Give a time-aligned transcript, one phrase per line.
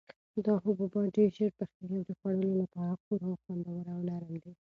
[0.45, 4.51] دا حبوبات ډېر ژر پخیږي او د خوړلو لپاره خورا خوندور او نرم دي.